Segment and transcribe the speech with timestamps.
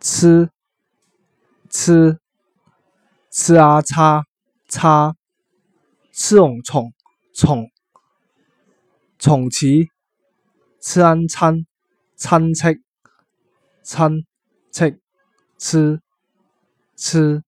[0.00, 0.48] 吃
[1.70, 2.18] 吃
[3.30, 4.22] 吃啊叉
[4.68, 5.14] 叉
[6.12, 6.92] 吃红虫
[7.34, 7.68] 虫
[9.18, 9.66] 虫子
[10.80, 11.64] 吃安餐
[12.16, 12.80] 餐吃
[13.82, 14.12] 餐
[15.58, 16.00] 吃
[16.96, 17.42] 吃